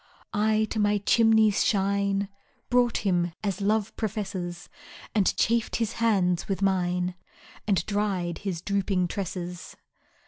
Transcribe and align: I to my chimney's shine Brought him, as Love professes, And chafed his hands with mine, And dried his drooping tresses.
I 0.33 0.65
to 0.71 0.79
my 0.79 0.97
chimney's 0.97 1.63
shine 1.63 2.27
Brought 2.71 3.05
him, 3.05 3.33
as 3.43 3.61
Love 3.61 3.95
professes, 3.97 4.67
And 5.13 5.37
chafed 5.37 5.75
his 5.75 5.93
hands 6.01 6.47
with 6.47 6.63
mine, 6.63 7.13
And 7.67 7.85
dried 7.85 8.39
his 8.39 8.61
drooping 8.63 9.09
tresses. 9.09 9.75